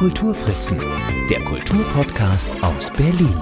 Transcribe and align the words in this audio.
Kulturfritzen, 0.00 0.78
der 1.28 1.40
Kulturpodcast 1.40 2.50
aus 2.62 2.90
Berlin. 2.90 3.34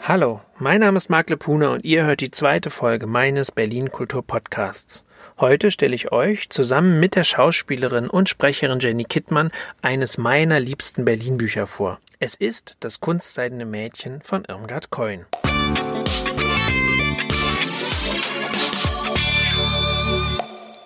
Hallo, 0.00 0.40
mein 0.58 0.80
Name 0.80 0.96
ist 0.96 1.10
Marc 1.10 1.28
Lepuna 1.28 1.74
und 1.74 1.84
ihr 1.84 2.06
hört 2.06 2.22
die 2.22 2.30
zweite 2.30 2.70
Folge 2.70 3.06
meines 3.06 3.52
Berlin 3.52 3.92
Kulturpodcasts. 3.92 5.04
Heute 5.38 5.70
stelle 5.70 5.94
ich 5.94 6.12
euch 6.12 6.48
zusammen 6.48 6.98
mit 6.98 7.14
der 7.14 7.24
Schauspielerin 7.24 8.08
und 8.08 8.30
Sprecherin 8.30 8.80
Jenny 8.80 9.04
Kittmann 9.04 9.50
eines 9.82 10.16
meiner 10.16 10.60
liebsten 10.60 11.04
Berlin-Bücher 11.04 11.66
vor. 11.66 12.00
Es 12.18 12.34
ist 12.34 12.78
Das 12.80 12.98
kunstseidene 12.98 13.66
Mädchen 13.66 14.22
von 14.22 14.46
Irmgard 14.46 14.90
Keun. 14.90 15.26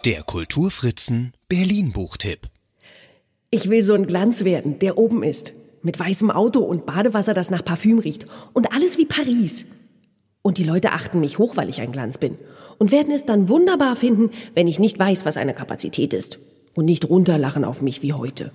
Der 0.05 0.24
Kulturfritzen 0.24 1.33
Berlin 1.48 1.92
Buchtipp. 1.92 2.48
Ich 3.52 3.68
will 3.68 3.82
so 3.82 3.95
ein 3.95 4.06
Glanz 4.06 4.45
werden, 4.45 4.78
der 4.78 4.96
oben 4.96 5.24
ist. 5.24 5.54
Mit 5.82 5.98
weißem 5.98 6.30
Auto 6.30 6.60
und 6.60 6.86
Badewasser, 6.86 7.34
das 7.34 7.50
nach 7.50 7.64
Parfüm 7.64 7.98
riecht. 7.98 8.27
Und 8.52 8.72
alles 8.72 8.96
wie 8.96 9.06
Paris. 9.06 9.66
Und 10.41 10.58
die 10.58 10.64
Leute 10.64 10.92
achten 10.92 11.18
mich 11.18 11.38
hoch, 11.38 11.56
weil 11.56 11.68
ich 11.68 11.80
ein 11.80 11.91
Glanz 11.91 12.18
bin. 12.18 12.38
Und 12.78 12.92
werden 12.92 13.12
es 13.12 13.27
dann 13.27 13.48
wunderbar 13.48 13.96
finden, 13.96 14.30
wenn 14.55 14.68
ich 14.68 14.78
nicht 14.78 15.00
weiß, 15.00 15.24
was 15.24 15.36
eine 15.36 15.52
Kapazität 15.52 16.14
ist. 16.14 16.38
Und 16.74 16.84
nicht 16.84 17.08
runterlachen 17.08 17.64
auf 17.64 17.82
mich 17.82 18.02
wie 18.02 18.12
heute. 18.12 18.52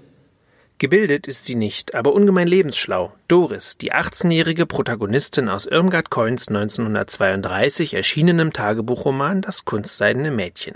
Gebildet 0.77 1.27
ist 1.27 1.43
sie 1.43 1.55
nicht, 1.55 1.93
aber 1.93 2.13
ungemein 2.13 2.47
lebensschlau. 2.47 3.11
Doris, 3.27 3.77
die 3.77 3.91
18-jährige 3.91 4.65
Protagonistin 4.65 5.49
aus 5.49 5.65
Irmgard 5.65 6.09
Coins 6.09 6.47
1932 6.47 7.95
erschienenem 7.95 8.53
Tagebuchroman 8.53 9.41
Das 9.41 9.65
kunstseidene 9.65 10.31
Mädchen. 10.31 10.75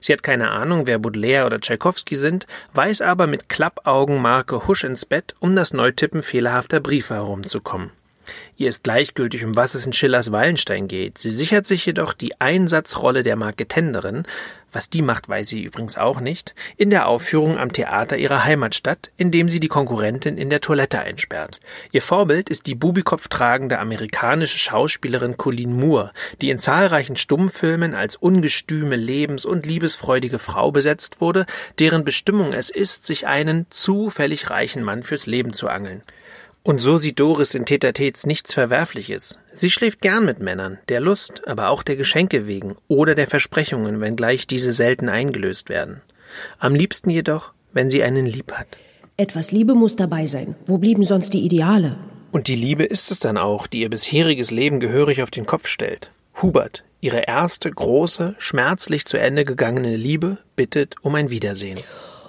Sie 0.00 0.12
hat 0.12 0.22
keine 0.22 0.50
Ahnung, 0.50 0.86
wer 0.86 0.98
Baudelaire 0.98 1.46
oder 1.46 1.60
Tschaikowski 1.60 2.16
sind, 2.16 2.46
weiß 2.74 3.00
aber 3.02 3.26
mit 3.26 3.48
Klappaugenmarke 3.48 4.66
husch 4.66 4.84
ins 4.84 5.04
Bett, 5.04 5.34
um 5.40 5.56
das 5.56 5.72
Neutippen 5.72 6.22
fehlerhafter 6.22 6.80
Briefe 6.80 7.14
herumzukommen. 7.14 7.90
Ihr 8.56 8.68
ist 8.68 8.84
gleichgültig, 8.84 9.44
um 9.44 9.56
was 9.56 9.74
es 9.74 9.86
in 9.86 9.92
Schillers 9.92 10.32
Wallenstein 10.32 10.88
geht. 10.88 11.18
Sie 11.18 11.30
sichert 11.30 11.66
sich 11.66 11.84
jedoch 11.86 12.12
die 12.12 12.40
Einsatzrolle 12.40 13.22
der 13.22 13.36
Marketenderin, 13.36 14.24
was 14.72 14.88
die 14.88 15.02
macht, 15.02 15.28
weiß 15.28 15.48
sie 15.48 15.62
übrigens 15.62 15.98
auch 15.98 16.20
nicht, 16.20 16.54
in 16.76 16.90
der 16.90 17.06
Aufführung 17.06 17.58
am 17.58 17.72
Theater 17.72 18.16
ihrer 18.16 18.44
Heimatstadt, 18.44 19.10
indem 19.16 19.48
sie 19.48 19.60
die 19.60 19.68
Konkurrentin 19.68 20.38
in 20.38 20.50
der 20.50 20.60
Toilette 20.60 21.00
einsperrt. 21.00 21.60
Ihr 21.92 22.02
Vorbild 22.02 22.48
ist 22.48 22.66
die 22.66 22.74
Bubikopf 22.74 23.28
tragende 23.28 23.78
amerikanische 23.78 24.58
Schauspielerin 24.58 25.36
Colleen 25.36 25.76
Moore, 25.76 26.12
die 26.40 26.50
in 26.50 26.58
zahlreichen 26.58 27.16
Stummfilmen 27.16 27.94
als 27.94 28.16
ungestüme, 28.16 28.96
lebens- 28.96 29.44
und 29.44 29.66
liebesfreudige 29.66 30.38
Frau 30.38 30.72
besetzt 30.72 31.20
wurde, 31.20 31.46
deren 31.78 32.04
Bestimmung 32.04 32.52
es 32.52 32.70
ist, 32.70 33.06
sich 33.06 33.26
einen 33.26 33.66
zufällig 33.70 34.50
reichen 34.50 34.82
Mann 34.82 35.02
fürs 35.02 35.26
Leben 35.26 35.52
zu 35.52 35.68
angeln. 35.68 36.02
Und 36.64 36.80
so 36.80 36.98
sieht 36.98 37.18
Doris 37.18 37.54
in 37.54 37.66
Tätertäts 37.66 38.24
nichts 38.24 38.54
Verwerfliches. 38.54 39.38
Sie 39.52 39.70
schläft 39.70 40.00
gern 40.00 40.24
mit 40.24 40.38
Männern, 40.38 40.78
der 40.88 41.00
Lust, 41.00 41.46
aber 41.48 41.70
auch 41.70 41.82
der 41.82 41.96
Geschenke 41.96 42.46
wegen 42.46 42.76
oder 42.86 43.16
der 43.16 43.26
Versprechungen, 43.26 44.00
wenngleich 44.00 44.46
diese 44.46 44.72
selten 44.72 45.08
eingelöst 45.08 45.68
werden. 45.68 46.02
Am 46.58 46.74
liebsten 46.74 47.10
jedoch, 47.10 47.52
wenn 47.72 47.90
sie 47.90 48.02
einen 48.02 48.26
lieb 48.26 48.52
hat. 48.52 48.68
Etwas 49.16 49.50
Liebe 49.50 49.74
muss 49.74 49.96
dabei 49.96 50.26
sein. 50.26 50.54
Wo 50.66 50.78
blieben 50.78 51.02
sonst 51.02 51.34
die 51.34 51.44
Ideale? 51.44 51.98
Und 52.30 52.46
die 52.46 52.56
Liebe 52.56 52.84
ist 52.84 53.10
es 53.10 53.18
dann 53.18 53.36
auch, 53.36 53.66
die 53.66 53.80
ihr 53.80 53.90
bisheriges 53.90 54.50
Leben 54.50 54.80
gehörig 54.80 55.22
auf 55.22 55.30
den 55.30 55.46
Kopf 55.46 55.66
stellt. 55.66 56.10
Hubert, 56.40 56.84
ihre 57.00 57.26
erste 57.26 57.70
große, 57.70 58.36
schmerzlich 58.38 59.04
zu 59.04 59.18
Ende 59.18 59.44
gegangene 59.44 59.96
Liebe, 59.96 60.38
bittet 60.56 60.94
um 61.02 61.14
ein 61.14 61.28
Wiedersehen. 61.28 61.78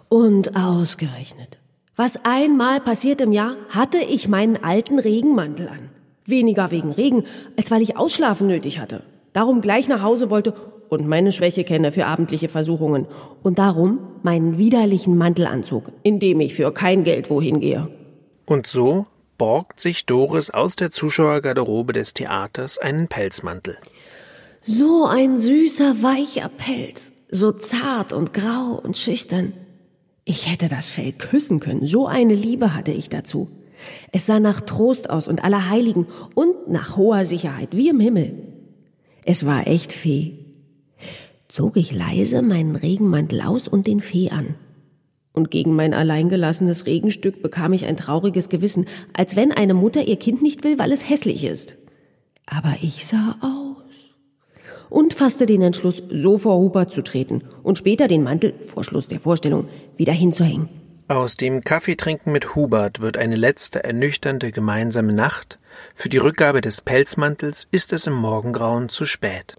Und 0.09 0.55
ausgerechnet. 0.57 1.57
Was 1.95 2.25
einmal 2.25 2.79
passiert 2.79 3.21
im 3.21 3.31
Jahr, 3.31 3.55
hatte 3.69 3.99
ich 3.99 4.27
meinen 4.27 4.63
alten 4.63 4.97
Regenmantel 4.97 5.67
an. 5.67 5.89
Weniger 6.25 6.71
wegen 6.71 6.91
Regen, 6.91 7.23
als 7.55 7.69
weil 7.69 7.83
ich 7.83 7.97
Ausschlafen 7.97 8.47
nötig 8.47 8.79
hatte. 8.79 9.03
Darum 9.31 9.61
gleich 9.61 9.87
nach 9.87 10.01
Hause 10.01 10.31
wollte 10.31 10.55
und 10.89 11.07
meine 11.07 11.31
Schwäche 11.31 11.63
kenne 11.63 11.91
für 11.91 12.07
abendliche 12.07 12.49
Versuchungen. 12.49 13.05
Und 13.43 13.59
darum 13.59 13.99
meinen 14.23 14.57
widerlichen 14.57 15.17
Mantelanzug, 15.17 15.91
in 16.01 16.19
dem 16.19 16.39
ich 16.39 16.55
für 16.55 16.71
kein 16.71 17.03
Geld 17.03 17.29
wohin 17.29 17.59
gehe. 17.59 17.87
Und 18.45 18.65
so 18.65 19.05
borgt 19.37 19.79
sich 19.79 20.07
Doris 20.07 20.49
aus 20.49 20.75
der 20.75 20.89
Zuschauergarderobe 20.89 21.93
des 21.93 22.15
Theaters 22.15 22.79
einen 22.79 23.07
Pelzmantel. 23.07 23.77
So 24.63 25.05
ein 25.05 25.37
süßer, 25.37 26.01
weicher 26.01 26.49
Pelz, 26.49 27.13
so 27.29 27.51
zart 27.51 28.13
und 28.13 28.33
grau 28.33 28.79
und 28.81 28.97
schüchtern. 28.97 29.53
Ich 30.25 30.49
hätte 30.49 30.69
das 30.69 30.87
Fell 30.87 31.11
küssen 31.11 31.59
können, 31.59 31.85
so 31.85 32.07
eine 32.07 32.33
Liebe 32.35 32.73
hatte 32.73 32.91
ich 32.91 33.09
dazu. 33.09 33.49
Es 34.11 34.25
sah 34.25 34.39
nach 34.39 34.61
Trost 34.61 35.09
aus 35.09 35.27
und 35.27 35.43
aller 35.43 35.69
Heiligen 35.69 36.07
und 36.35 36.69
nach 36.69 36.95
hoher 36.95 37.25
Sicherheit, 37.25 37.75
wie 37.75 37.89
im 37.89 37.99
Himmel. 37.99 38.33
Es 39.25 39.45
war 39.45 39.67
echt 39.67 39.91
Fee. 39.91 40.39
Zog 41.49 41.77
ich 41.77 41.91
leise 41.91 42.41
meinen 42.41 42.75
Regenmantel 42.75 43.41
aus 43.41 43.67
und 43.67 43.85
den 43.85 43.99
Fee 43.99 44.29
an. 44.29 44.55
Und 45.33 45.51
gegen 45.51 45.75
mein 45.75 45.93
alleingelassenes 45.93 46.85
Regenstück 46.85 47.41
bekam 47.41 47.73
ich 47.73 47.85
ein 47.85 47.97
trauriges 47.97 48.49
Gewissen, 48.49 48.87
als 49.13 49.35
wenn 49.35 49.51
eine 49.51 49.73
Mutter 49.73 50.07
ihr 50.07 50.17
Kind 50.17 50.41
nicht 50.41 50.63
will, 50.63 50.79
weil 50.79 50.91
es 50.91 51.09
hässlich 51.09 51.43
ist. 51.43 51.75
Aber 52.45 52.75
ich 52.81 53.05
sah 53.05 53.37
aus 53.41 53.72
und 54.93 55.15
fasste 55.15 55.47
den 55.47 55.63
Entschluss, 55.63 56.03
so 56.11 56.37
vor 56.37 56.57
Hubert 56.57 56.93
zu 56.93 57.01
treten 57.01 57.41
und 57.63 57.79
später 57.79 58.07
den 58.07 58.21
Mantel, 58.21 58.53
vor 58.61 58.83
Schluss 58.83 59.07
der 59.07 59.19
Vorstellung, 59.19 59.67
wieder 59.97 60.13
hinzuhängen. 60.13 60.69
Aus 61.07 61.35
dem 61.35 61.63
Kaffeetrinken 61.63 62.31
mit 62.31 62.55
Hubert 62.55 63.01
wird 63.01 63.17
eine 63.17 63.35
letzte 63.35 63.83
ernüchternde 63.83 64.51
gemeinsame 64.51 65.13
Nacht. 65.13 65.57
Für 65.95 66.09
die 66.09 66.19
Rückgabe 66.19 66.61
des 66.61 66.81
Pelzmantels 66.81 67.67
ist 67.71 67.91
es 67.91 68.05
im 68.05 68.13
Morgengrauen 68.13 68.87
zu 68.87 69.05
spät. 69.05 69.55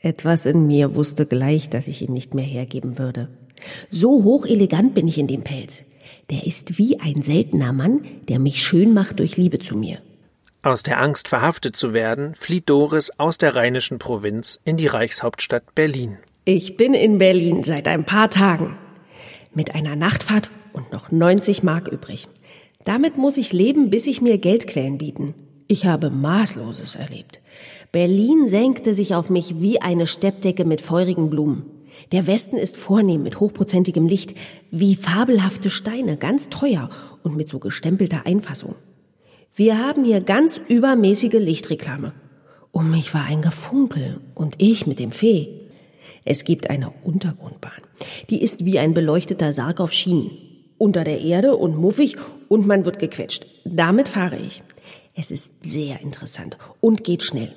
Etwas 0.00 0.44
in 0.46 0.66
mir 0.66 0.96
wusste 0.96 1.24
gleich, 1.24 1.70
dass 1.70 1.86
ich 1.86 2.02
ihn 2.02 2.12
nicht 2.12 2.34
mehr 2.34 2.44
hergeben 2.44 2.98
würde. 2.98 3.28
So 3.92 4.24
hochelegant 4.24 4.92
bin 4.92 5.06
ich 5.06 5.18
in 5.18 5.28
dem 5.28 5.42
Pelz. 5.42 5.84
Der 6.30 6.44
ist 6.46 6.78
wie 6.78 6.98
ein 6.98 7.22
seltener 7.22 7.72
Mann, 7.72 8.00
der 8.28 8.40
mich 8.40 8.60
schön 8.60 8.92
macht 8.92 9.20
durch 9.20 9.36
Liebe 9.36 9.60
zu 9.60 9.76
mir. 9.76 9.98
Aus 10.64 10.84
der 10.84 11.00
Angst, 11.00 11.26
verhaftet 11.26 11.74
zu 11.74 11.92
werden, 11.92 12.36
flieht 12.36 12.70
Doris 12.70 13.10
aus 13.18 13.36
der 13.36 13.56
rheinischen 13.56 13.98
Provinz 13.98 14.60
in 14.64 14.76
die 14.76 14.86
Reichshauptstadt 14.86 15.74
Berlin. 15.74 16.18
Ich 16.44 16.76
bin 16.76 16.94
in 16.94 17.18
Berlin 17.18 17.64
seit 17.64 17.88
ein 17.88 18.04
paar 18.06 18.30
Tagen. 18.30 18.78
Mit 19.52 19.74
einer 19.74 19.96
Nachtfahrt 19.96 20.50
und 20.72 20.92
noch 20.92 21.10
90 21.10 21.64
Mark 21.64 21.88
übrig. 21.88 22.28
Damit 22.84 23.18
muss 23.18 23.38
ich 23.38 23.52
leben, 23.52 23.90
bis 23.90 24.06
ich 24.06 24.22
mir 24.22 24.38
Geldquellen 24.38 24.98
bieten. 24.98 25.34
Ich 25.66 25.86
habe 25.86 26.10
Maßloses 26.10 26.94
erlebt. 26.94 27.40
Berlin 27.90 28.46
senkte 28.46 28.94
sich 28.94 29.16
auf 29.16 29.30
mich 29.30 29.60
wie 29.60 29.82
eine 29.82 30.06
Steppdecke 30.06 30.64
mit 30.64 30.80
feurigen 30.80 31.28
Blumen. 31.28 31.64
Der 32.12 32.28
Westen 32.28 32.56
ist 32.56 32.76
vornehm 32.76 33.24
mit 33.24 33.40
hochprozentigem 33.40 34.06
Licht, 34.06 34.36
wie 34.70 34.94
fabelhafte 34.94 35.70
Steine, 35.70 36.16
ganz 36.16 36.50
teuer 36.50 36.88
und 37.24 37.36
mit 37.36 37.48
so 37.48 37.58
gestempelter 37.58 38.26
Einfassung. 38.26 38.76
Wir 39.54 39.78
haben 39.78 40.04
hier 40.04 40.22
ganz 40.22 40.62
übermäßige 40.66 41.34
Lichtreklame. 41.34 42.14
Um 42.70 42.90
mich 42.90 43.12
war 43.12 43.26
ein 43.26 43.42
Gefunkel 43.42 44.18
und 44.34 44.54
ich 44.56 44.86
mit 44.86 44.98
dem 44.98 45.10
Fee. 45.10 45.68
Es 46.24 46.44
gibt 46.44 46.70
eine 46.70 46.90
Untergrundbahn. 47.04 47.82
Die 48.30 48.42
ist 48.42 48.64
wie 48.64 48.78
ein 48.78 48.94
beleuchteter 48.94 49.52
Sarg 49.52 49.80
auf 49.80 49.92
Schienen. 49.92 50.30
Unter 50.78 51.04
der 51.04 51.20
Erde 51.20 51.54
und 51.54 51.76
muffig 51.76 52.16
und 52.48 52.66
man 52.66 52.86
wird 52.86 52.98
gequetscht. 52.98 53.44
Damit 53.66 54.08
fahre 54.08 54.38
ich. 54.38 54.62
Es 55.14 55.30
ist 55.30 55.70
sehr 55.70 56.00
interessant 56.00 56.56
und 56.80 57.04
geht 57.04 57.22
schnell. 57.22 57.52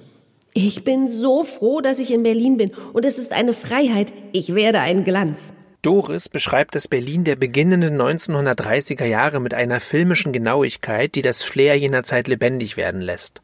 Ich 0.54 0.84
bin 0.84 1.08
so 1.08 1.46
froh, 1.46 1.80
dass 1.80 2.00
ich 2.00 2.12
in 2.12 2.24
Berlin 2.24 2.58
bin 2.58 2.72
und 2.92 3.06
es 3.06 3.18
ist 3.18 3.32
eine 3.32 3.54
Freiheit. 3.54 4.12
Ich 4.34 4.54
werde 4.54 4.82
ein 4.82 5.06
Glanz. 5.06 5.54
Doris 5.86 6.30
beschreibt 6.30 6.74
das 6.74 6.88
Berlin 6.88 7.26
der 7.26 7.36
beginnenden 7.36 8.02
1930er 8.02 9.06
Jahre 9.06 9.40
mit 9.40 9.54
einer 9.54 9.80
filmischen 9.80 10.34
Genauigkeit, 10.34 11.14
die 11.14 11.22
das 11.22 11.44
Flair 11.44 11.78
jener 11.78 12.02
Zeit 12.02 12.28
lebendig 12.28 12.76
werden 12.76 13.02
lässt. 13.02 13.44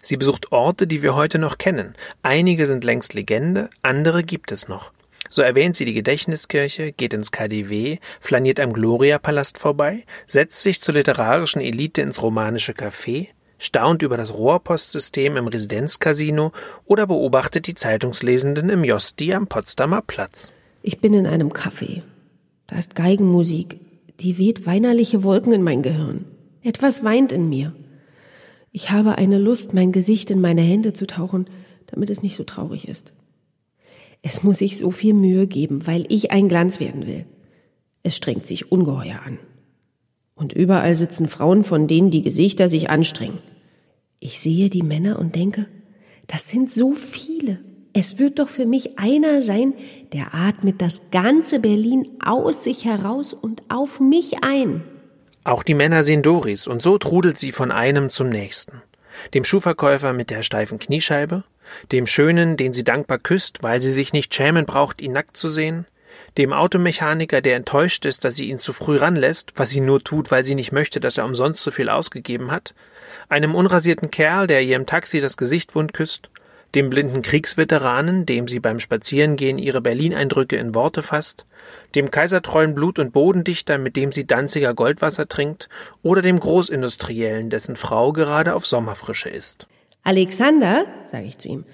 Sie 0.00 0.16
besucht 0.16 0.52
Orte, 0.52 0.86
die 0.86 1.02
wir 1.02 1.16
heute 1.16 1.40
noch 1.40 1.58
kennen. 1.58 1.94
Einige 2.22 2.66
sind 2.66 2.84
längst 2.84 3.14
Legende, 3.14 3.68
andere 3.82 4.22
gibt 4.22 4.52
es 4.52 4.68
noch. 4.68 4.92
So 5.28 5.42
erwähnt 5.42 5.74
sie 5.74 5.84
die 5.84 5.92
Gedächtniskirche, 5.92 6.92
geht 6.92 7.14
ins 7.14 7.32
KDW, 7.32 7.98
flaniert 8.20 8.60
am 8.60 8.72
Gloria-Palast 8.72 9.58
vorbei, 9.58 10.04
setzt 10.24 10.62
sich 10.62 10.80
zur 10.80 10.94
literarischen 10.94 11.60
Elite 11.60 12.00
ins 12.00 12.22
romanische 12.22 12.74
Café, 12.74 13.26
staunt 13.58 14.02
über 14.02 14.16
das 14.16 14.32
Rohrpostsystem 14.32 15.36
im 15.36 15.48
Residenzcasino 15.48 16.52
oder 16.84 17.08
beobachtet 17.08 17.66
die 17.66 17.74
Zeitungslesenden 17.74 18.70
im 18.70 18.84
Josti 18.84 19.34
am 19.34 19.48
Potsdamer 19.48 20.02
Platz. 20.02 20.52
Ich 20.82 21.00
bin 21.00 21.14
in 21.14 21.26
einem 21.26 21.50
Café. 21.50 22.02
Da 22.66 22.76
ist 22.76 22.94
Geigenmusik. 22.94 23.80
Die 24.20 24.38
weht 24.38 24.66
weinerliche 24.66 25.22
Wolken 25.22 25.52
in 25.52 25.62
mein 25.62 25.82
Gehirn. 25.82 26.24
Etwas 26.62 27.04
weint 27.04 27.32
in 27.32 27.48
mir. 27.48 27.74
Ich 28.72 28.90
habe 28.90 29.16
eine 29.16 29.38
Lust, 29.38 29.74
mein 29.74 29.92
Gesicht 29.92 30.30
in 30.30 30.40
meine 30.40 30.62
Hände 30.62 30.92
zu 30.92 31.06
tauchen, 31.06 31.46
damit 31.86 32.10
es 32.10 32.22
nicht 32.22 32.36
so 32.36 32.44
traurig 32.44 32.88
ist. 32.88 33.12
Es 34.22 34.42
muss 34.42 34.58
sich 34.58 34.78
so 34.78 34.90
viel 34.90 35.14
Mühe 35.14 35.46
geben, 35.46 35.86
weil 35.86 36.06
ich 36.08 36.30
ein 36.30 36.48
Glanz 36.48 36.80
werden 36.80 37.06
will. 37.06 37.26
Es 38.02 38.16
strengt 38.16 38.46
sich 38.46 38.72
ungeheuer 38.72 39.20
an. 39.24 39.38
Und 40.34 40.52
überall 40.52 40.94
sitzen 40.94 41.28
Frauen, 41.28 41.62
von 41.64 41.86
denen 41.86 42.10
die 42.10 42.22
Gesichter 42.22 42.68
sich 42.68 42.90
anstrengen. 42.90 43.38
Ich 44.18 44.40
sehe 44.40 44.70
die 44.70 44.82
Männer 44.82 45.18
und 45.18 45.34
denke, 45.36 45.66
das 46.26 46.48
sind 46.48 46.72
so 46.72 46.92
viele. 46.92 47.58
Es 47.94 48.18
wird 48.18 48.38
doch 48.38 48.48
für 48.48 48.64
mich 48.64 48.98
einer 48.98 49.42
sein, 49.42 49.74
der 50.12 50.34
atmet 50.34 50.80
das 50.80 51.10
ganze 51.10 51.60
Berlin 51.60 52.08
aus 52.24 52.64
sich 52.64 52.84
heraus 52.86 53.34
und 53.34 53.62
auf 53.68 54.00
mich 54.00 54.42
ein. 54.42 54.82
Auch 55.44 55.62
die 55.62 55.74
Männer 55.74 56.02
sehen 56.02 56.22
Doris 56.22 56.66
und 56.66 56.80
so 56.80 56.96
trudelt 56.98 57.36
sie 57.36 57.52
von 57.52 57.70
einem 57.70 58.08
zum 58.08 58.28
nächsten. 58.28 58.80
Dem 59.34 59.44
Schuhverkäufer 59.44 60.12
mit 60.12 60.30
der 60.30 60.42
steifen 60.42 60.78
Kniescheibe, 60.78 61.44
dem 61.90 62.06
Schönen, 62.06 62.56
den 62.56 62.72
sie 62.72 62.84
dankbar 62.84 63.18
küsst, 63.18 63.62
weil 63.62 63.82
sie 63.82 63.92
sich 63.92 64.12
nicht 64.12 64.34
schämen 64.34 64.64
braucht, 64.64 65.02
ihn 65.02 65.12
nackt 65.12 65.36
zu 65.36 65.48
sehen, 65.48 65.86
dem 66.38 66.52
Automechaniker, 66.52 67.42
der 67.42 67.56
enttäuscht 67.56 68.06
ist, 68.06 68.24
dass 68.24 68.36
sie 68.36 68.48
ihn 68.48 68.58
zu 68.58 68.72
früh 68.72 68.96
ranlässt, 68.96 69.52
was 69.56 69.70
sie 69.70 69.80
nur 69.80 70.02
tut, 70.02 70.30
weil 70.30 70.44
sie 70.44 70.54
nicht 70.54 70.72
möchte, 70.72 71.00
dass 71.00 71.18
er 71.18 71.26
umsonst 71.26 71.60
so 71.60 71.70
viel 71.70 71.90
ausgegeben 71.90 72.50
hat, 72.50 72.74
einem 73.28 73.54
unrasierten 73.54 74.10
Kerl, 74.10 74.46
der 74.46 74.62
ihr 74.62 74.76
im 74.76 74.86
Taxi 74.86 75.20
das 75.20 75.36
Gesicht 75.36 75.74
wund 75.74 75.92
küsst, 75.92 76.30
dem 76.74 76.90
blinden 76.90 77.22
Kriegsveteranen, 77.22 78.26
dem 78.26 78.48
sie 78.48 78.60
beim 78.60 78.80
Spazierengehen 78.80 79.58
ihre 79.58 79.80
Berlin-Eindrücke 79.80 80.56
in 80.56 80.74
Worte 80.74 81.02
fasst, 81.02 81.46
dem 81.94 82.10
kaisertreuen 82.10 82.74
Blut- 82.74 82.98
und 82.98 83.12
Bodendichter, 83.12 83.78
mit 83.78 83.96
dem 83.96 84.12
sie 84.12 84.26
Danziger 84.26 84.74
Goldwasser 84.74 85.28
trinkt, 85.28 85.68
oder 86.02 86.22
dem 86.22 86.40
Großindustriellen, 86.40 87.50
dessen 87.50 87.76
Frau 87.76 88.12
gerade 88.12 88.54
auf 88.54 88.66
Sommerfrische 88.66 89.28
ist. 89.28 89.66
Alexander, 90.02 90.86
sage 91.04 91.26
ich 91.26 91.38
zu 91.38 91.48
ihm, 91.48 91.64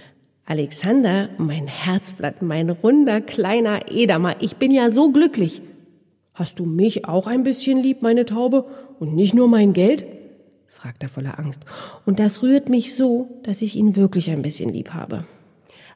Alexander, 0.44 1.28
mein 1.36 1.66
Herzblatt, 1.66 2.42
mein 2.42 2.70
runder 2.70 3.20
kleiner 3.20 3.90
Edamer, 3.90 4.36
ich 4.40 4.56
bin 4.56 4.70
ja 4.70 4.90
so 4.90 5.10
glücklich. 5.10 5.62
Hast 6.34 6.58
du 6.58 6.64
mich 6.64 7.04
auch 7.04 7.26
ein 7.26 7.42
bisschen 7.42 7.82
lieb, 7.82 8.00
meine 8.00 8.24
Taube, 8.24 8.64
und 8.98 9.14
nicht 9.14 9.34
nur 9.34 9.48
mein 9.48 9.72
Geld? 9.72 10.06
Fragt 10.80 11.02
er 11.02 11.08
voller 11.08 11.38
Angst. 11.40 11.64
Und 12.06 12.20
das 12.20 12.42
rührt 12.42 12.68
mich 12.68 12.94
so, 12.94 13.40
dass 13.42 13.62
ich 13.62 13.74
ihn 13.74 13.96
wirklich 13.96 14.30
ein 14.30 14.42
bisschen 14.42 14.70
lieb 14.70 14.90
habe. 14.90 15.24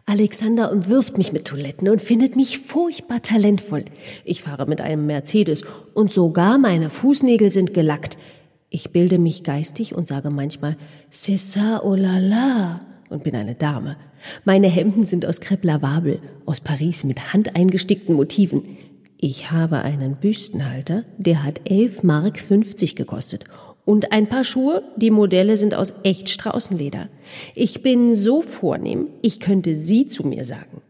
Alexander 0.07 0.73
umwirft 0.73 1.17
mich 1.17 1.33
mit 1.33 1.45
Toiletten 1.45 1.89
und 1.89 2.03
findet 2.03 2.35
mich 2.35 2.59
furchtbar 2.59 3.23
talentvoll. 3.23 3.85
Ich 4.25 4.43
fahre 4.43 4.67
mit 4.67 4.81
einem 4.81 5.07
Mercedes 5.07 5.63
und 5.95 6.13
sogar 6.13 6.59
meine 6.59 6.91
Fußnägel 6.91 7.53
sind 7.53 7.73
gelackt. 7.75 8.19
Ich 8.71 8.91
bilde 8.91 9.19
mich 9.19 9.45
geistig 9.45 9.95
und 9.95 10.09
sage 10.09 10.31
manchmal 10.31 10.77
C'est 11.13 11.39
ça, 11.39 11.83
oh 11.85 11.95
la 11.95 12.19
la 12.19 12.81
und 13.09 13.23
bin 13.23 13.37
eine 13.37 13.55
Dame. 13.55 13.97
Meine 14.45 14.69
Hemden 14.69 15.07
sind 15.07 15.27
aus 15.27 15.41
Crêpe 15.41 15.67
Lavable, 15.67 16.19
aus 16.47 16.61
Paris 16.61 17.05
mit 17.05 17.33
handeingestickten 17.33 18.17
Motiven. 18.17 18.79
Ich 19.19 19.53
habe 19.53 19.83
einen 19.83 20.17
Büstenhalter, 20.17 21.05
der 21.19 21.45
hat 21.45 21.61
11 21.71 22.03
Mark 22.03 22.41
50 22.41 22.97
gekostet 22.97 23.45
und 23.85 24.13
ein 24.13 24.29
paar 24.29 24.45
Schuhe, 24.45 24.83
die 24.97 25.11
Modelle 25.11 25.57
sind 25.57 25.75
aus 25.75 25.95
echt 26.05 26.29
Straußenleder. 26.29 27.09
Ich 27.55 27.83
bin 27.83 28.15
so 28.15 28.41
vornehm, 28.41 29.09
ich 29.23 29.41
könnte 29.41 29.75
Sie 29.75 30.07
zu 30.07 30.27
mir 30.27 30.45
sagen. 30.45 30.83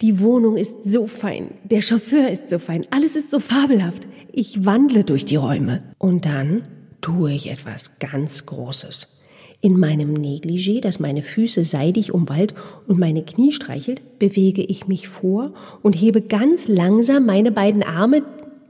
Die 0.00 0.20
Wohnung 0.20 0.56
ist 0.56 0.84
so 0.84 1.06
fein, 1.06 1.52
der 1.64 1.82
Chauffeur 1.82 2.28
ist 2.28 2.50
so 2.50 2.58
fein, 2.58 2.86
alles 2.90 3.14
ist 3.14 3.30
so 3.30 3.38
fabelhaft. 3.38 4.08
Ich 4.32 4.64
wandle 4.64 5.04
durch 5.04 5.24
die 5.24 5.36
Räume. 5.36 5.82
Und 5.98 6.24
dann 6.24 6.62
tue 7.00 7.32
ich 7.32 7.50
etwas 7.50 7.98
ganz 7.98 8.46
Großes. 8.46 9.20
In 9.62 9.78
meinem 9.78 10.14
Negligé, 10.14 10.80
das 10.80 11.00
meine 11.00 11.20
Füße 11.20 11.64
seidig 11.64 12.14
umwallt 12.14 12.54
und 12.88 12.98
meine 12.98 13.22
Knie 13.22 13.52
streichelt, 13.52 14.18
bewege 14.18 14.62
ich 14.62 14.88
mich 14.88 15.08
vor 15.08 15.52
und 15.82 15.92
hebe 15.92 16.22
ganz 16.22 16.66
langsam 16.66 17.26
meine 17.26 17.52
beiden 17.52 17.82
Arme, 17.82 18.22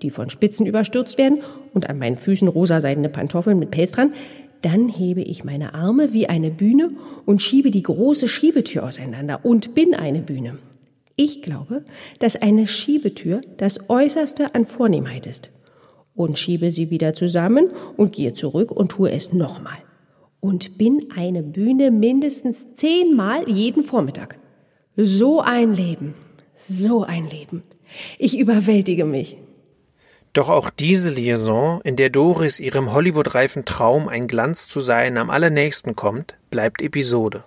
die 0.02 0.11
von 0.11 0.31
Spitzen 0.31 0.67
überstürzt 0.67 1.19
werden, 1.19 1.38
und 1.73 1.88
an 1.88 1.99
meinen 1.99 2.17
Füßen 2.17 2.49
rosa-seidene 2.49 3.08
Pantoffeln 3.08 3.58
mit 3.58 3.70
Pelz 3.70 3.93
dran. 3.93 4.12
Dann 4.62 4.88
hebe 4.88 5.23
ich 5.23 5.44
meine 5.44 5.75
Arme 5.75 6.12
wie 6.12 6.29
eine 6.29 6.50
Bühne 6.50 6.91
und 7.25 7.41
schiebe 7.41 7.70
die 7.70 7.82
große 7.82 8.29
Schiebetür 8.29 8.85
auseinander 8.85 9.41
und 9.44 9.75
bin 9.75 9.94
eine 9.94 10.20
Bühne. 10.20 10.58
Ich 11.17 11.43
glaube, 11.43 11.85
dass 12.19 12.37
eine 12.37 12.67
Schiebetür 12.67 13.41
das 13.56 13.91
Äußerste 13.91 14.55
an 14.55 14.67
Vornehmheit 14.67 15.26
ist. 15.26 15.50
Und 16.14 16.38
schiebe 16.38 16.70
sie 16.70 16.91
wieder 16.91 17.14
zusammen 17.14 17.69
und 17.96 18.12
gehe 18.12 18.35
zurück 18.35 18.70
und 18.70 18.91
tue 18.91 19.11
es 19.11 19.32
nochmal. 19.32 19.79
Und 20.41 20.76
bin 20.76 21.08
eine 21.14 21.43
Bühne 21.43 21.91
mindestens 21.91 22.67
zehnmal 22.75 23.49
jeden 23.49 23.85
Vormittag. 23.85 24.38
So 24.96 25.41
ein 25.41 25.73
Leben. 25.73 26.14
So 26.56 27.05
ein 27.05 27.26
Leben. 27.29 27.62
Ich 28.19 28.38
überwältige 28.38 29.05
mich. 29.05 29.38
Doch 30.32 30.49
auch 30.49 30.71
diese 30.71 31.11
Liaison, 31.11 31.81
in 31.82 31.97
der 31.97 32.11
Doris 32.11 32.61
ihrem 32.61 32.93
Hollywood-reifen 32.93 33.65
Traum, 33.65 34.09
ein 34.09 34.29
Glanz 34.29 34.69
zu 34.69 34.79
sein, 34.79 35.19
am 35.19 35.29
allernächsten 35.29 35.97
kommt, 35.97 36.37
bleibt 36.50 36.82
Episode. 36.82 37.44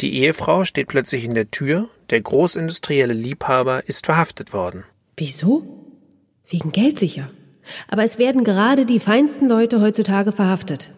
Die 0.00 0.18
Ehefrau 0.18 0.64
steht 0.64 0.88
plötzlich 0.88 1.24
in 1.24 1.34
der 1.34 1.50
Tür, 1.50 1.88
der 2.10 2.20
großindustrielle 2.20 3.14
Liebhaber 3.14 3.88
ist 3.88 4.06
verhaftet 4.06 4.52
worden. 4.52 4.84
Wieso? 5.16 5.62
Wegen 6.48 6.72
Geld 6.72 6.98
sicher. 6.98 7.30
Aber 7.88 8.02
es 8.02 8.18
werden 8.18 8.44
gerade 8.44 8.84
die 8.84 9.00
feinsten 9.00 9.48
Leute 9.48 9.80
heutzutage 9.80 10.32
verhaftet. 10.32 10.90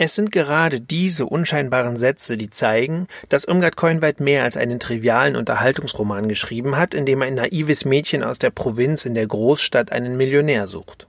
Es 0.00 0.14
sind 0.14 0.30
gerade 0.30 0.80
diese 0.80 1.26
unscheinbaren 1.26 1.96
Sätze, 1.96 2.36
die 2.36 2.50
zeigen, 2.50 3.08
dass 3.28 3.42
Irmgard 3.42 3.74
Coin 3.74 4.00
weit 4.00 4.20
mehr 4.20 4.44
als 4.44 4.56
einen 4.56 4.78
trivialen 4.78 5.34
Unterhaltungsroman 5.34 6.28
geschrieben 6.28 6.76
hat, 6.76 6.94
in 6.94 7.04
dem 7.04 7.20
ein 7.20 7.34
naives 7.34 7.84
Mädchen 7.84 8.22
aus 8.22 8.38
der 8.38 8.50
Provinz 8.50 9.04
in 9.04 9.14
der 9.14 9.26
Großstadt 9.26 9.90
einen 9.90 10.16
Millionär 10.16 10.68
sucht. 10.68 11.08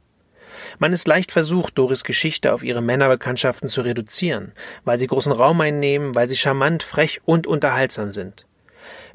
Man 0.80 0.92
ist 0.92 1.08
leicht 1.08 1.32
versucht, 1.32 1.78
Doris 1.78 2.04
Geschichte 2.04 2.52
auf 2.52 2.64
ihre 2.64 2.82
Männerbekanntschaften 2.82 3.70
zu 3.70 3.82
reduzieren, 3.82 4.54
weil 4.86 4.98
sie 4.98 5.06
großen 5.06 5.32
Raum 5.32 5.62
einnehmen, 5.62 6.16
weil 6.16 6.28
sie 6.28 6.38
charmant, 6.38 6.82
frech 6.82 7.22
und 7.26 7.46
unterhaltsam 7.46 8.10
sind. 8.10 8.48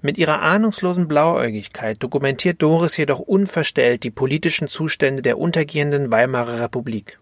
Mit 0.00 0.18
ihrer 0.18 0.40
ahnungslosen 0.40 1.08
Blauäugigkeit 1.08 2.00
dokumentiert 2.00 2.62
Doris 2.62 2.96
jedoch 2.96 3.18
unverstellt 3.18 4.04
die 4.04 4.12
politischen 4.12 4.68
Zustände 4.68 5.22
der 5.22 5.36
untergehenden 5.36 6.12
Weimarer 6.12 6.60
Republik. 6.60 7.18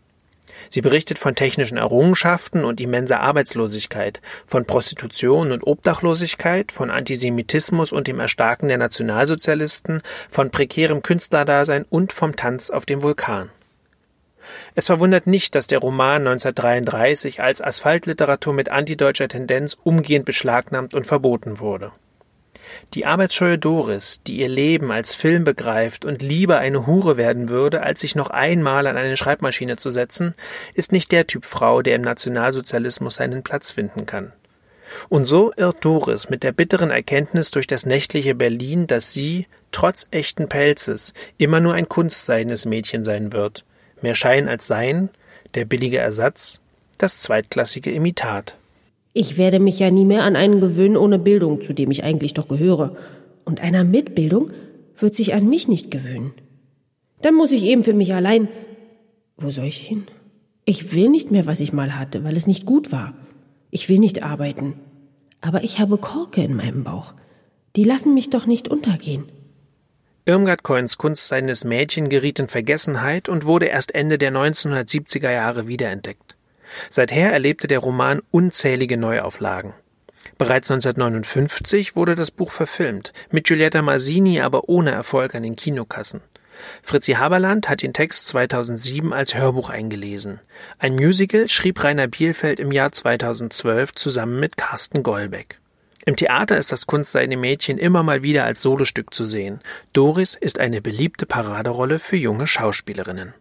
Sie 0.70 0.80
berichtet 0.80 1.18
von 1.18 1.34
technischen 1.34 1.78
Errungenschaften 1.78 2.64
und 2.64 2.80
immenser 2.80 3.20
Arbeitslosigkeit, 3.20 4.20
von 4.44 4.64
Prostitution 4.64 5.52
und 5.52 5.66
Obdachlosigkeit, 5.66 6.72
von 6.72 6.90
Antisemitismus 6.90 7.92
und 7.92 8.06
dem 8.06 8.20
Erstarken 8.20 8.68
der 8.68 8.78
Nationalsozialisten, 8.78 10.02
von 10.30 10.50
prekärem 10.50 11.02
Künstlerdasein 11.02 11.84
und 11.88 12.12
vom 12.12 12.36
Tanz 12.36 12.70
auf 12.70 12.86
dem 12.86 13.02
Vulkan. 13.02 13.50
Es 14.74 14.86
verwundert 14.86 15.26
nicht, 15.26 15.54
dass 15.54 15.66
der 15.66 15.78
Roman 15.78 16.26
1933 16.26 17.40
als 17.40 17.62
Asphaltliteratur 17.62 18.52
mit 18.52 18.70
antideutscher 18.70 19.28
Tendenz 19.28 19.76
umgehend 19.82 20.24
beschlagnahmt 20.24 20.94
und 20.94 21.06
verboten 21.06 21.60
wurde. 21.60 21.92
Die 22.94 23.06
arbeitsscheue 23.06 23.58
Doris, 23.58 24.20
die 24.26 24.38
ihr 24.38 24.48
Leben 24.48 24.90
als 24.90 25.14
Film 25.14 25.44
begreift 25.44 26.04
und 26.04 26.22
lieber 26.22 26.58
eine 26.58 26.86
Hure 26.86 27.16
werden 27.16 27.48
würde, 27.48 27.82
als 27.82 28.00
sich 28.00 28.14
noch 28.14 28.30
einmal 28.30 28.86
an 28.86 28.96
eine 28.96 29.16
Schreibmaschine 29.16 29.76
zu 29.76 29.90
setzen, 29.90 30.34
ist 30.74 30.92
nicht 30.92 31.12
der 31.12 31.26
Typ 31.26 31.44
Frau, 31.44 31.82
der 31.82 31.96
im 31.96 32.02
Nationalsozialismus 32.02 33.16
seinen 33.16 33.42
Platz 33.42 33.70
finden 33.70 34.06
kann. 34.06 34.32
Und 35.08 35.24
so 35.24 35.52
irrt 35.56 35.84
Doris 35.84 36.28
mit 36.28 36.42
der 36.42 36.52
bitteren 36.52 36.90
Erkenntnis 36.90 37.50
durch 37.50 37.66
das 37.66 37.86
nächtliche 37.86 38.34
Berlin, 38.34 38.86
dass 38.86 39.12
sie, 39.12 39.46
trotz 39.70 40.06
echten 40.10 40.48
Pelzes, 40.48 41.14
immer 41.38 41.60
nur 41.60 41.74
ein 41.74 41.88
kunstseidenes 41.88 42.66
Mädchen 42.66 43.02
sein 43.02 43.32
wird. 43.32 43.64
Mehr 44.02 44.14
Schein 44.14 44.50
als 44.50 44.66
Sein, 44.66 45.08
der 45.54 45.64
billige 45.64 45.98
Ersatz, 45.98 46.60
das 46.98 47.20
zweitklassige 47.20 47.90
Imitat. 47.90 48.56
Ich 49.12 49.36
werde 49.36 49.60
mich 49.60 49.78
ja 49.78 49.90
nie 49.90 50.04
mehr 50.04 50.22
an 50.22 50.36
einen 50.36 50.60
gewöhnen 50.60 50.96
ohne 50.96 51.18
Bildung, 51.18 51.60
zu 51.60 51.72
dem 51.72 51.90
ich 51.90 52.02
eigentlich 52.02 52.34
doch 52.34 52.48
gehöre. 52.48 52.96
Und 53.44 53.60
einer 53.60 53.84
mit 53.84 54.14
Bildung 54.14 54.50
wird 54.96 55.14
sich 55.14 55.34
an 55.34 55.48
mich 55.48 55.68
nicht 55.68 55.90
gewöhnen. 55.90 56.32
Dann 57.20 57.34
muss 57.34 57.52
ich 57.52 57.64
eben 57.64 57.82
für 57.82 57.92
mich 57.92 58.14
allein. 58.14 58.48
Wo 59.36 59.50
soll 59.50 59.66
ich 59.66 59.76
hin? 59.76 60.04
Ich 60.64 60.92
will 60.92 61.08
nicht 61.08 61.30
mehr, 61.30 61.46
was 61.46 61.60
ich 61.60 61.72
mal 61.72 61.98
hatte, 61.98 62.24
weil 62.24 62.36
es 62.36 62.46
nicht 62.46 62.64
gut 62.66 62.92
war. 62.92 63.14
Ich 63.70 63.88
will 63.88 63.98
nicht 63.98 64.22
arbeiten. 64.22 64.74
Aber 65.40 65.64
ich 65.64 65.78
habe 65.78 65.98
Korke 65.98 66.42
in 66.42 66.54
meinem 66.54 66.84
Bauch. 66.84 67.14
Die 67.76 67.84
lassen 67.84 68.14
mich 68.14 68.30
doch 68.30 68.46
nicht 68.46 68.68
untergehen. 68.68 69.24
Irmgard 70.24 70.62
Coins 70.62 70.98
Kunst 70.98 71.26
seines 71.26 71.64
Mädchen 71.64 72.08
geriet 72.08 72.38
in 72.38 72.46
Vergessenheit 72.46 73.28
und 73.28 73.44
wurde 73.44 73.66
erst 73.66 73.92
Ende 73.94 74.18
der 74.18 74.32
1970er 74.32 75.32
Jahre 75.32 75.66
wiederentdeckt. 75.66 76.36
Seither 76.90 77.32
erlebte 77.32 77.66
der 77.68 77.78
Roman 77.78 78.20
unzählige 78.30 78.96
Neuauflagen. 78.96 79.74
Bereits 80.38 80.70
1959 80.70 81.94
wurde 81.96 82.14
das 82.14 82.30
Buch 82.30 82.50
verfilmt, 82.50 83.12
mit 83.30 83.44
Giulietta 83.44 83.82
Masini 83.82 84.40
aber 84.40 84.68
ohne 84.68 84.90
Erfolg 84.90 85.34
an 85.34 85.42
den 85.42 85.56
Kinokassen. 85.56 86.20
Fritzi 86.82 87.12
Haberland 87.12 87.68
hat 87.68 87.82
den 87.82 87.92
Text 87.92 88.28
2007 88.28 89.12
als 89.12 89.34
Hörbuch 89.34 89.70
eingelesen. 89.70 90.40
Ein 90.78 90.94
Musical 90.94 91.48
schrieb 91.48 91.82
Rainer 91.82 92.08
Bielfeld 92.08 92.60
im 92.60 92.72
Jahr 92.72 92.92
2012 92.92 93.94
zusammen 93.94 94.38
mit 94.38 94.56
Carsten 94.56 95.02
Gollbeck. 95.02 95.58
Im 96.04 96.16
Theater 96.16 96.58
ist 96.58 96.72
das 96.72 96.86
Kunstseine 96.86 97.36
Mädchen 97.36 97.78
immer 97.78 98.02
mal 98.02 98.22
wieder 98.22 98.44
als 98.44 98.62
Solostück 98.62 99.14
zu 99.14 99.24
sehen. 99.24 99.60
Doris 99.92 100.34
ist 100.34 100.58
eine 100.58 100.82
beliebte 100.82 101.26
Paraderolle 101.26 102.00
für 102.00 102.16
junge 102.16 102.48
Schauspielerinnen. 102.48 103.34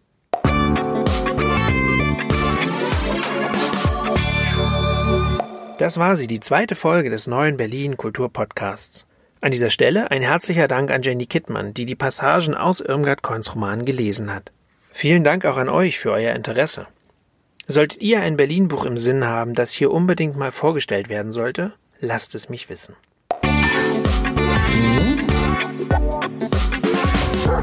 Das 5.82 5.98
war 5.98 6.14
sie, 6.14 6.28
die 6.28 6.38
zweite 6.38 6.76
Folge 6.76 7.10
des 7.10 7.26
neuen 7.26 7.56
Berlin 7.56 7.96
Kulturpodcasts. 7.96 9.04
An 9.40 9.50
dieser 9.50 9.68
Stelle 9.68 10.12
ein 10.12 10.22
herzlicher 10.22 10.68
Dank 10.68 10.92
an 10.92 11.02
Jenny 11.02 11.26
Kittmann, 11.26 11.74
die 11.74 11.86
die 11.86 11.96
Passagen 11.96 12.54
aus 12.54 12.80
Irmgard 12.80 13.22
Coins 13.22 13.52
Roman 13.52 13.84
gelesen 13.84 14.32
hat. 14.32 14.52
Vielen 14.92 15.24
Dank 15.24 15.44
auch 15.44 15.56
an 15.56 15.68
euch 15.68 15.98
für 15.98 16.12
euer 16.12 16.36
Interesse. 16.36 16.86
Solltet 17.66 18.00
ihr 18.00 18.20
ein 18.20 18.36
Berlin-Buch 18.36 18.84
im 18.84 18.96
Sinn 18.96 19.26
haben, 19.26 19.54
das 19.54 19.72
hier 19.72 19.90
unbedingt 19.90 20.36
mal 20.36 20.52
vorgestellt 20.52 21.08
werden 21.08 21.32
sollte, 21.32 21.72
lasst 21.98 22.36
es 22.36 22.48
mich 22.48 22.68
wissen. 22.68 22.94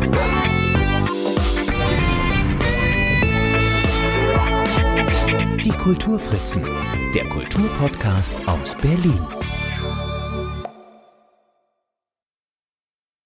Die 0.01 0.28
Kulturfritzen, 5.79 6.61
der 7.15 7.23
Kulturpodcast 7.29 8.35
aus 8.47 8.75
Berlin. 8.75 9.48